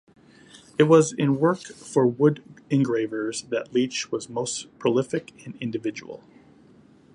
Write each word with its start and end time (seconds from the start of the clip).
It 0.79 0.85
was 0.85 1.13
in 1.13 1.37
work 1.39 1.61
for 1.61 2.05
the 2.07 2.13
wood-engravers 2.13 3.43
that 3.49 3.71
Leech 3.71 4.11
was 4.11 4.29
most 4.31 4.65
prolific 4.79 5.45
and 5.45 5.55
individual. 5.57 6.23